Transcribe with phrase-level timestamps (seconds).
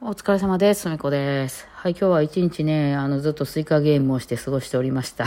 [0.00, 0.82] お疲れ様です。
[0.82, 1.66] すみこです。
[1.80, 5.26] はい、今日は一日ね、あの、ずっとスイカゲームをして過ごしておりました。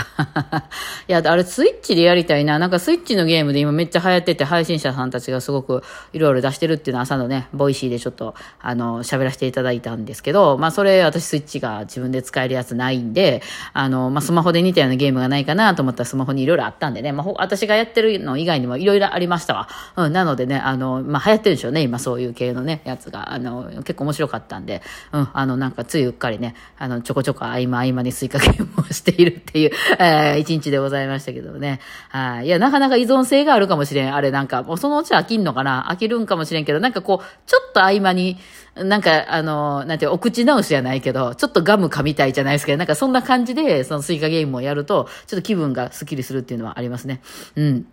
[1.08, 2.60] いや、あれ、スイッチでやりたいな。
[2.60, 5.81] なんかスイッチのゲームで今めっちゃ流行ってて、配信者さんたちがすごく
[6.12, 13.42] いろいろ出してるっていうのは朝のね、 Voicy でちょっと、あの、喋らせていただいたんですけど、まあ、それ、私スイッチが自分で使えるやつないんで、
[13.72, 19.70] あの、まあ、スマホで似たようなゲームがないかなと思ったらスマホにいろいろあったんでね、まあ、私がやってるの以外にもいろいろありましたわ。
[19.95, 23.31] うん、なのでね、あの、まあ、流行ってるんでしょうね、今そういう系のね、やつが。
[23.31, 24.81] あの、結構面白かったんで、
[25.13, 31.80] うん、あの、なんかついうっかりね、あの、ちょこちょこ合間合間にスイカゲームをしているっていう、えー、一日でございましたけどね。
[32.09, 32.48] はい。
[32.48, 34.14] いや、なかなか依存性があるかもしれん。
[34.14, 35.88] あれなんか、もうそのうち飽きんのかな？
[35.90, 38.38] 飽きるんかもしれんけど、なんかこう、ちょっと合間に、
[38.76, 47.22] なんか、あの、なんていう、お口直しじゃないけど、ちょっとガム噛みたいじゃないですけど、なんかそんな感じで、そのスイカゲームをやると、ちょっと気分がスッキリするっていうのはありますね。
[47.55, 47.86] うん。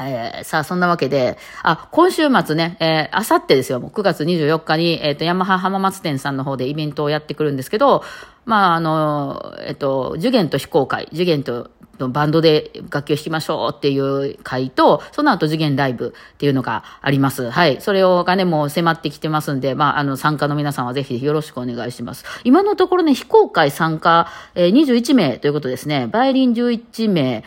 [0.00, 8.02] えー、さあ、そんなわけで、あ、今週末ね、えー、あさってですよ、もう9月24日に、えっ、と、ヤマハ浜松店さんの方でイベントをやってくるんですけど、
[8.46, 17.50] まあ、あの、えっ、と、受験と非公開、受験と、バンドで楽器を弾きましょうっていう会と、その後受験ライブっていうのがあります。
[17.50, 17.80] はい。
[17.80, 22.24] それをがね、もう迫ってきてますんで、まあ、あの、参加の皆さんはぜひよろしくお願いします。
[22.42, 26.08] 今のところね、非公開参加、えー、21名ということですね。
[26.08, 27.44] バイオリン11名、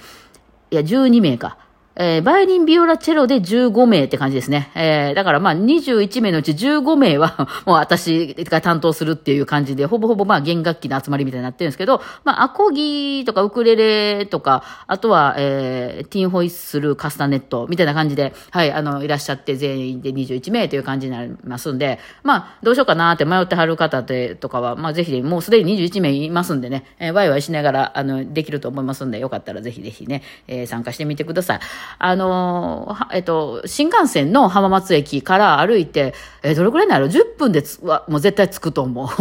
[0.72, 1.58] いや、12名か。
[1.98, 4.70] えー、バイオリン、ビオラ、チェロで15名って感じですね。
[4.76, 31.59] えー、だからまあ21名のうち15名は もう私が担当するっていう感じで、ほぼほぼまあ弦楽器の集まりみたいになってるんですけど、まあアコギとかウクレレとか、あとは、えー、ティンホイッスル、カスタネットみたいな感じで、はい、あの、いらっしゃって全員で21名という感じになりますんで、まあどうしようかなって迷ってはる方でとかは、まあぜひ、もうすでに21名いますんでね、えー、ワイワイしながら、あの、できると思いますんで、よかったらぜひぜひね、えー、参加してみてください。
[31.97, 39.08] あの、えっと、新幹線の浜松駅から歩いて、えどれくらいになる ?10 分でつは、もう絶対着くと思う。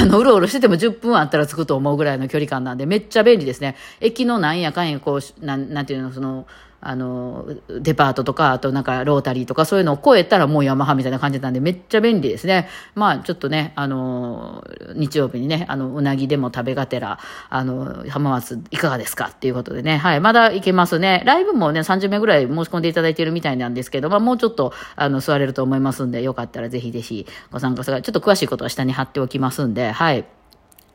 [0.00, 3.76] あの、うろうろしてても10分あったら着くと思うぐらいの距離感なんで、めっちゃ便利ですね。
[4.00, 6.46] 駅のなんやかんや、こう、なん、なんていうの、その、
[6.88, 12.68] あの、デパートとか、あとなんかロータリーとかそういうのを超えたらもうヤマハみたいな感じなんでめっちゃ便利ですね。
[12.94, 14.64] まあちょっとね、あの、
[14.94, 17.18] 日曜日にね、あの、うなぎでも食べがてら、
[17.50, 21.22] あの、浜松いかがですかっていうことでね、はい、まだ行けますね。
[21.26, 28.02] ライブもね、30名ぐらい申し込んでいただいているみたいなんですけど、まあもうちょっと、あの、座れると思いますんで、よかったらぜひぜひご参加ください。
[28.02, 30.24] ちょっと詳しいことは下に貼っておきますんで、はい。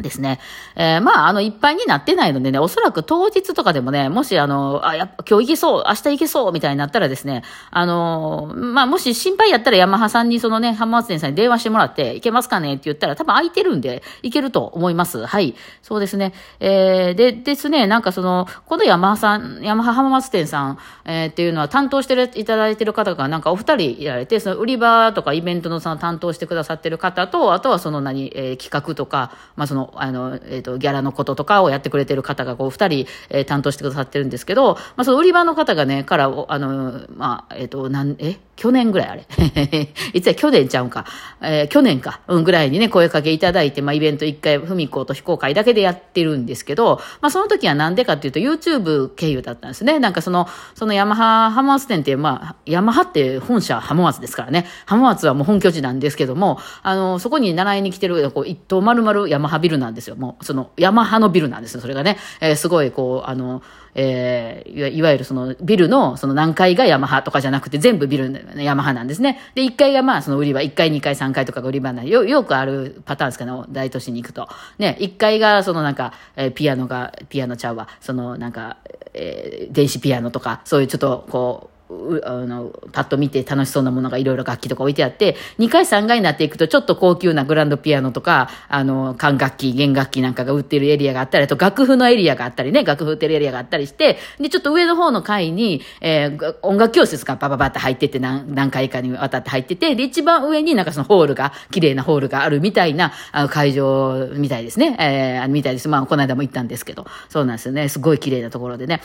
[0.02, 0.40] ですね。
[0.76, 15.26] えー、まあ、あの、いっぱいになってないのでね、おそらく当日とかでもね、もし、あの、あ、や今日行けそう、明日行けそう、みたいになったらですね、あの、まあ、もし心配やったらヤマハさんにそのね、浜松店さんに電話してもらって、行けますかねって言ったら多分空いてるんで、行けると思います。
[15.26, 15.56] はい。
[15.82, 16.34] そうですね。
[16.60, 39.26] えー、で、ですね、なんかその、このヤマハさん、ヤマハ浜松店さん、えー、っていうのは担当していただいてる方がなんかお二人いられて、その売り場とかイベントのその担当してくださってる方と、あとはその何、えー、企画とか、まあ、その、あの、えっ、ー、と、ギャラのこととかをやってくれてる方がこう二人、えー、担当してくださってるんですけど、まあ、その売り場の方がね、から、あの、まあ、えっ、ー、と、なん、え去年ぐらいあれ
[40.14, 41.04] いつや去年ちゃうんか。
[41.42, 42.20] えー、去年か。
[42.28, 49.98] うん、ぐらいにね、声かけいただいて、まあ、イベント一回、ふみこと非公開だけでやってるんですけど、まあ、その時はなんでかっていうと、YouTube 経由だったんですね。
[49.98, 54.68] なんかその、そのヤマハ浜松店って、まあ、ヤマハって本社浜松ですからね。
[54.86, 60.16] 浜松はもう本拠地なんですけども、あの、そこに習いに来てる、こう、一棟丸々ヤマハビルルなんですよ。
[60.16, 61.82] もう、その、ヤマハのビルなんですよ。
[61.82, 62.18] それがね。
[62.40, 63.62] えー、すごい、こう、あの、
[63.94, 69.40] えー、いわゆるそのビルのその何階がヤマハとかじゃなくて全部ビルヤマハなんですね。
[69.56, 74.48] で、1階がまあその売り場、1階、2階、3階とかが売り場なんで、よ、よくあるパターンですかね、大都市に行くと。
[74.78, 78.78] ね、1階がそのなんか、えー、ピアノが、ピアノちゃうわ、そのなんか、
[79.14, 81.81] えー、電子ピアノとか、そういうちょっとこう、
[82.24, 104.96] あの、パッと見て楽しそうなものがいろいろ楽器とか置いてあって、2階3階になっていくとちょっと高級なグランドピアノとか、あの、管楽器、弦楽器なんかが売ってるエリアがあったり、あと楽譜のエリアがあったりね、楽譜売ってるエリアがあったりして、で、ちょっと上の方の階に、えー、音楽教室がバババって入ってて何、何回かにわたって入ってて、で、一番上になんかそのホールが、綺麗なホールがあるみたいな、あの、会場みたいですね。
[105.00, 105.90] えー、みたいです。
[105.90, 107.90] まあ、この間も行ったんですけど、そうなんですよね。
[107.90, 109.02] すごい綺麗なところでね。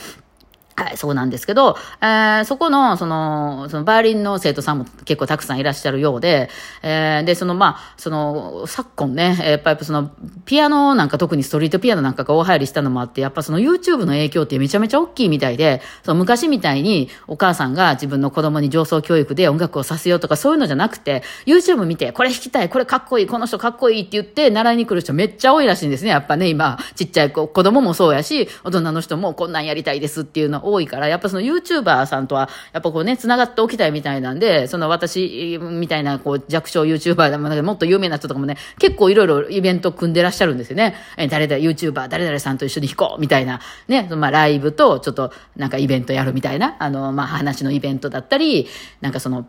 [0.79, 6.51] はい、そうなんですけど、えー、そこの、その、その、バイオリンの生徒さんも結構たくさんいらっしゃるようで、
[6.83, 10.11] えー、で、その、まあ、その、昨今ね、やっぱりその、
[10.45, 26.11] ピアノなんか特にストリートピアノなんかが大流行りしたのもあって、やっぱその YouTube の影響ってめちゃめちゃ大きいみたいで、その昔みたいにお母さんが自分の子供に上層教育で音楽をさせようとかそういうのじゃなくて、YouTube 見て、これ弾きたい、これかっこいい、この人かっこいいって言って習いに来る人めっちゃ多いらしいんですね。
[26.11, 40.95] やっぱね、今、ちっちゃい子、子供もそうやし、大人の人もこんなんやりたいですっていうの多いから、やっぱその YouTuber さんとは、やっぱこうね、繋がっておきたいみたいなんで、その私みたいなこう弱小 YouTuber でもなんか、もっと有名な人とかもね、結構いろいろイベント組んでらっしゃるんですよね。
[41.17, 48.67] え誰だ、YouTuber、誰々さんと一緒に弾こうみたいな、ね、まあライブとちょっとなんかイベントやるみたいな、あの、まあ話のイベントだったり、
[49.01, 49.47] なんかその、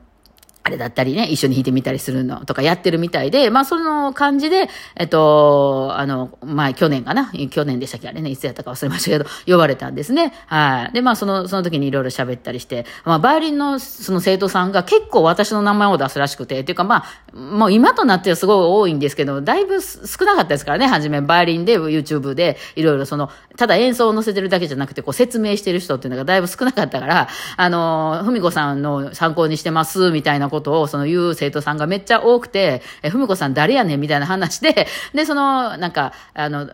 [0.64, 7.32] あれだったりね、一緒に弾いてみたりするのとかやってるみたいで、まあその感じで、えっと、あの、まあ去年かな？
[7.50, 8.08] 去年でしたっけ？
[8.08, 10.34] あれね、いつやったか忘れましたけど、呼ばれたんですね。
[10.46, 10.92] はい。
[10.92, 17.04] で、まあその、その時にいろいろ喋ったりして、まあバイオリンのその生徒さんが結構私の名前を出すらしくて、っていうかまあ、
[17.38, 36.68] もう今となってはすごい多いんですけど、だいぶ少なかったですからね、はじめ、バイオリンで YouTube でいろいろその、ただ演奏を載せてるだけじゃなくて、こう説明してる人っていうのがだいぶ少なかったから、あの、ふみこさんの参考にしてます、みたいなことを、その言う生徒さんがめっちゃ多くて、え、ふみこさん誰やねんみたいな話で、で、その、なんか、あの、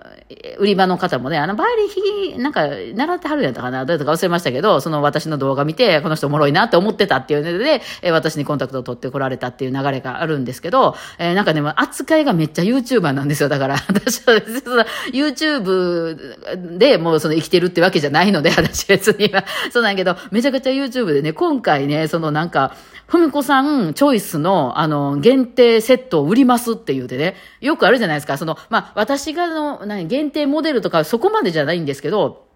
[0.59, 13.49] 売り場の方もね、あの、バイオリン弾き、なんか、習ってはるやったかな、どうやったか忘れましたけど、その私の動画見て、この人おもろいなって思ってたっていうので、え、私にコンタクトを取ってこられたっていう流れがあるんですですけど、えー、なんかね、扱いがめっちゃ YouTuber なんですよ。
[13.49, 19.45] だから、 私は別に YouTube でもうその生きてるってわけじゃないので、私別には。
[19.71, 22.75] そうなんやけど、めちゃくちゃ YouTube でね、今回ね、そのなんか、
[23.07, 28.39] ふみこさんチョイスの、あの、限定セットを売りますって言うてね、よくあるじゃないですか。
[28.39, 32.47] その、まあ、私がの、何、限定モデルとかそこまでじゃないんですけど、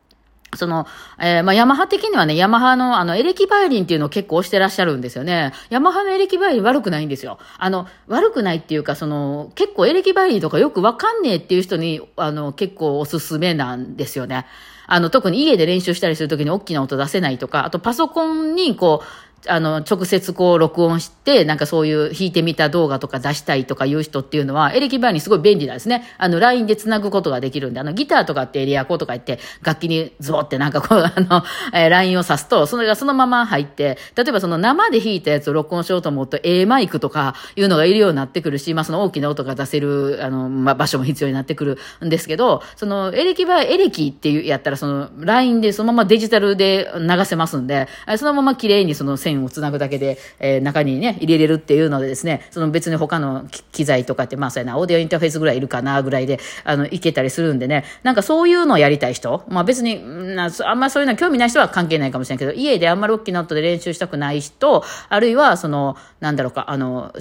[0.56, 0.86] その、
[1.18, 5.52] えー、まあ、ヤマハ的にはね、ヤマハの、あの、エレキバイリンっていうのを結構押してらっしゃるんですよね。
[5.68, 7.38] ヤマハのエレキバイリン悪くないんですよ。
[7.58, 14.46] あの、悪くないっていうか、その、結構エレキバイリンとかよくわかんねえっていう人に、あの、結構おすすめなんですよね。
[14.90, 19.06] あの、特に家で練習したりするときに大きな音出せないとか、あとパソコンにこう、
[19.46, 26.04] あの、直接こう録音して、なんかそういう弾いてみた動画とか出したいとかいう人っていうのは、エレキバイオリンすごい便利なんですね。
[26.18, 60.02] あの、LINE で繋ぐことができるんで、あの、ギターとかってエリアコとか言って、楽器にズボってなんかこう、 あの、えー、LINE を挿すと、それがそのまま入って、例えばその生で弾いたやつを録音しようと思うと、A マイクとかいうのがいるようになってくるし、まあその大きな音が出せる、あの、まあ場所も必要になってくるんですけど、その、エレキバイ、エレキっていうやったら、その、LINE でそのままデジタルで流せますんで、そのまま綺麗にその線を繋ぐだけで、えー、中にね、入れれるっていうのでですね、その別に他の機材とかって、まあそうやな、オーディオインターフェースぐらいいるかな、ぐらいで、あの、いけたりするんでね、なんかそういうのをやりたい人、まあ別に、
[60.34, 67.12] なあんまりそういうの興味ない人は関係ないかもしれないけど、家であんまり大きな音で練習したくない人、あるいは、その、なんだろうか、あの、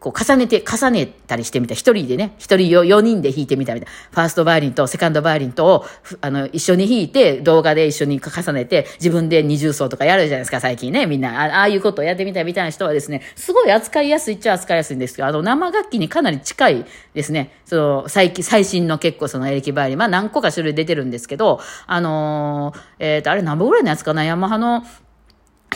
[0.00, 1.74] こう重ねて、重ねたりしてみた。
[1.74, 3.92] 一人でね、一人4人で弾いてみたみたいな。
[4.10, 5.84] ファーストバイオリンとセカンドバイオリンとを、
[6.20, 11.42] あの、一緒に弾いて、動画で一緒に重ねて、自分で二重奏とかやるじゃないですか、最近ね、みんな。
[11.42, 17.52] あああいうことをやってみたいみたいな人はですね、すごい扱いやすいっちゃ扱いやすいんですけど、あの、生楽器にかなり近いですね。
[17.64, 24.24] その、最近、最新の結構そのエレキバイオリン、まあ何個か種類出てるんですけど、あのー、えっ、ー、と、あれ何本ぐらいのやつかな？
[24.24, 24.84] ヤマハの、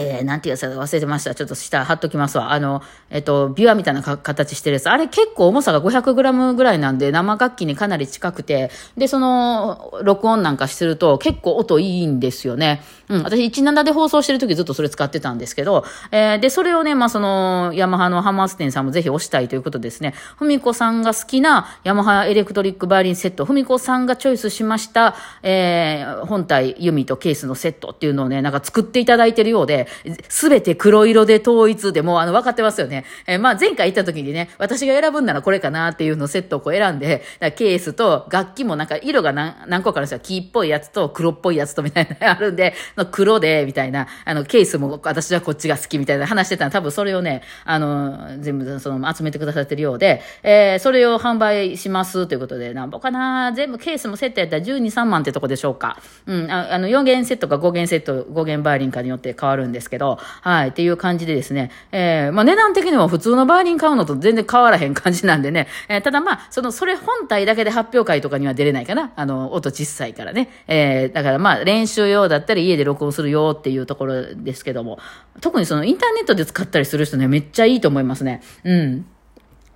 [0.00, 1.34] えー、なんていうやつ忘れてました。
[1.34, 2.52] ちょっと下貼っときますわ。
[2.52, 4.90] あの、えっ、と、ビワみたいな形してるやつ。
[4.90, 12.82] あれ結構重さが 500g ぐらいなんで、生楽器にかなり近くて、で、その、録音なんかすると結構音いいんですよね。
[13.08, 20.14] うん、私17で放送してる時ずっとそれ使ってたんですけど、えー、で、それをね、まあ、その、ヤマハのハマーステンさんもぜひ押したいということですね。
[20.36, 29.87] ふみこさんが好きなヤマハエレクトリックバイオリンセット、ふみこさんがチョイスしました、えー、本体、弓とケースのセットっていうのをね、なんか作っていただいてるようで、
[30.28, 33.04] すべて黒色で統一でもうあの分かってますよね。
[33.26, 37.22] えー、まあ前回行った時にね、私が選ぶんならこれかなっていうのセットをこう選んで、
[37.56, 40.20] ケースと楽器もなんか色が何何個かあるんですよ。
[40.20, 42.74] 黄っぽいやつと黒っぽいやつとみたいなあるんで、
[43.10, 55.98] 黒で、みたいな、あの、ケースも私はこっちが好きみたいな話してたら多分それをね、あの、全部その集めてくださってるようで、えー、それを販売しますということで、なんぼかな全部ケースもセットやったら12、3万ってとこでしょうか。
[56.26, 69.12] うん、ああの、4弦セットか5弦セット、5弦バイオリンかによって変わるんでですけど、はい、っていう感じでですね、えー、まあ値段的にも普通のバイオリン買うのと全然変わらへん感じなんでね、えー、ただまあ、その、それ本体だけで発表会とかには出れないかな。
[69.16, 70.50] あの、音小さいからね。
[70.66, 74.98] えー、だからまあ、練習用だったり家で録音するよっていうところですけども、
[75.40, 78.42] 特にそのインターネットで使ったりする人ね、めっちゃいいと思いますね。
[78.64, 79.06] うん。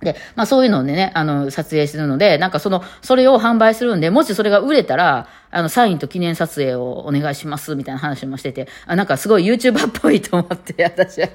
[0.03, 11.29] で、まあそういうのをね、あの、撮影するので、なんかその、それを販売するんで、もしそれが売れたら、あの、サインと記念撮影をお願いします、みたいな話もしてて、あ、なんかすごい YouTuber っぽいと思って、 私は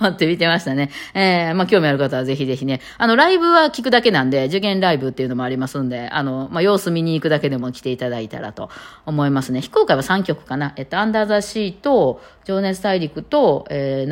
[0.00, 0.90] 思って見てましたね。
[1.14, 8.70] えー、まあ興味ある方はぜひぜひね、あの、ライブは聞くだけなんで、受験ライブっていうのもありますんで、あの、まあ様子見に行くだけでも来ていただいたらと
[9.06, 9.60] 思いますね。
[9.60, 10.72] 非公開は3曲かな。
[10.76, 14.08] えっと、アンダーザシーと、情熱大陸と、えー、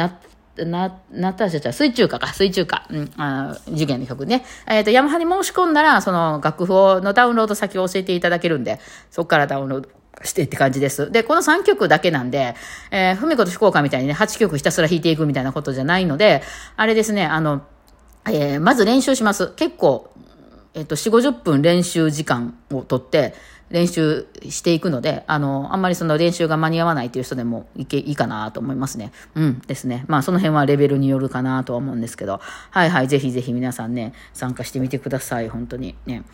[0.56, 2.86] な、なったらちゃ水中歌か、水中歌。
[2.90, 4.44] うん、あ受験の曲ね。
[4.66, 8.80] えっ、ー、と、ヤマハに申し込んだら、その楽譜のダウンロード先を教えていただけるんで、
[9.10, 9.88] そこからダウンロード
[10.24, 11.10] してって感じです。
[11.10, 12.54] で、この3曲だけなんで、
[12.90, 16.42] えー、ふみこと福岡みたいにね、8曲ひたすら弾いていくみたいなことじゃないので、
[16.76, 17.62] あれですね、あの、
[18.26, 19.52] えー、まず練習します。
[19.56, 20.10] 結構、
[20.74, 23.34] えっ、ー、と、4、50分練習時間をとって、
[23.70, 29.12] 練習していくので、あの、あんまりその練習が間に合わないという人でもいけ、いいかなと思いますね。
[29.34, 30.04] うんですね。
[30.08, 36.24] まあその辺はレベルによるかなとは思うんですけど、はいはい、ぜひぜひ皆さんね、参加してみてください、本当にね。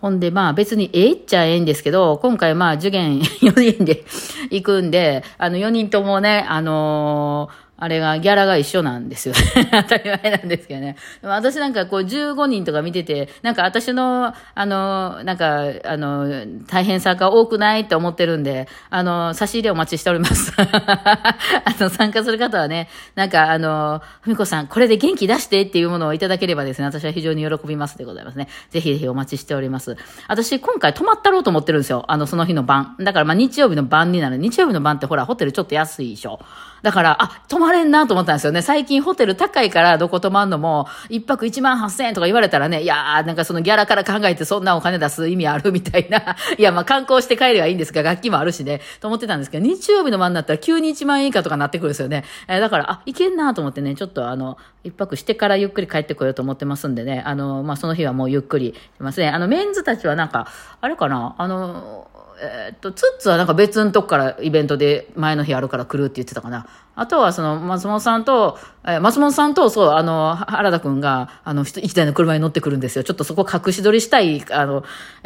[0.00, 4.04] ほんで、まあ別にええっちゃええんですけど、今回まあ受験 4人で
[4.50, 9.34] 行くんで、あの4人ともね、あのーあれが、ギャラが一緒なんですよ。
[9.72, 10.96] 当たり前なんですけどね。
[11.20, 16.28] でも私なんかこう15人とか見てて、なんか私の、あの、なんか、あの、
[16.68, 20.52] 大変さが多くないって思ってるんで、あの、差し入れお待ちしております。
[20.56, 21.34] あ
[21.80, 28.48] の、参加する方はね、なんか、あの、ふみこさん、これで元気出してっていうものをいただければですね、私は非常に喜びますでございますね。
[28.70, 29.96] ぜひぜひお待ちしております。
[30.28, 32.04] 私、今回泊まったろうと思ってるんですよ。
[32.06, 32.94] あの、その日の晩。
[33.00, 34.36] だから、まあ、日曜日の晩になる。
[34.36, 36.38] 日曜日の晩ってほら、ホテルちょっと安いでしょ。
[36.84, 38.60] だから、あ、泊まれんなと思ったんですよね。
[38.60, 46.36] 最近ホテル高いからどこ泊まんのも、一泊1万8000円とか言われたらね、いやー、なんかそのギャラから考えてそんなお金出す意味あるみたいな。
[46.58, 52.22] いや、まあ観光して帰ればいいんですが、楽器もあるしね、と思ってたんですけど、日曜日の晩になったら急に1万円以下とかなってくるんですよね。
[52.48, 59.30] えー、だから、あ、いけんなと思ってね、ちょっとあの、一泊してからゆっくり帰ってこようと思ってますんでね、あの、まあその日はもうゆっくりしますね。
[59.30, 60.48] あの、メンズたちはなんか、
[60.82, 62.08] あれかな、あの、
[62.44, 66.66] え、っと、ツッツはなんか別のとこからイベントで前の日あるから来るって言ってたかな。
[66.96, 73.04] あとはその松本さんと、えー、松本さんと、そう、あの、原田くんが、あの、一台の車に乗ってくるんですよ。
[73.04, 74.84] ちょっとそこ隠し撮りしたい、あの、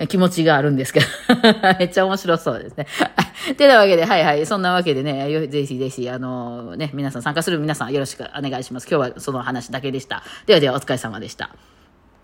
[0.09, 1.07] 気持ちがあるんですけど。
[1.79, 2.87] めっちゃ面白そうですね。
[3.57, 4.47] てなわけで、はいはい。
[4.47, 8.89] そんなわけでね、ぜひぜひ、あの、ね、皆さん参加する皆さんよろしくお願いします。
[8.91, 10.23] 今日はその話だけでした。
[10.47, 11.78] ではではお疲れ様でした。